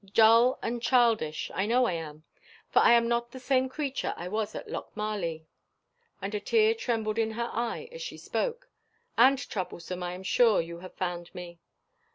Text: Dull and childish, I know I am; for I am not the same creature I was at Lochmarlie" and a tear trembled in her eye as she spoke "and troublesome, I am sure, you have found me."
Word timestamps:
Dull 0.15 0.57
and 0.63 0.81
childish, 0.81 1.51
I 1.53 1.67
know 1.67 1.85
I 1.85 1.91
am; 1.93 2.23
for 2.71 2.79
I 2.79 2.93
am 2.93 3.07
not 3.07 3.29
the 3.29 3.39
same 3.39 3.69
creature 3.69 4.15
I 4.17 4.29
was 4.29 4.55
at 4.55 4.67
Lochmarlie" 4.67 5.45
and 6.19 6.33
a 6.33 6.39
tear 6.39 6.73
trembled 6.73 7.19
in 7.19 7.29
her 7.33 7.51
eye 7.53 7.87
as 7.91 8.01
she 8.01 8.17
spoke 8.17 8.67
"and 9.15 9.37
troublesome, 9.37 10.01
I 10.01 10.13
am 10.15 10.23
sure, 10.23 10.59
you 10.59 10.79
have 10.79 10.95
found 10.95 11.35
me." 11.35 11.59